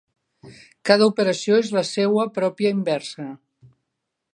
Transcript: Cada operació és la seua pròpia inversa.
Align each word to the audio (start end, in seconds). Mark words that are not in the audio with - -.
Cada 0.89 1.09
operació 1.11 1.59
és 1.67 1.71
la 1.77 1.85
seua 1.91 2.27
pròpia 2.39 2.75
inversa. 2.79 3.33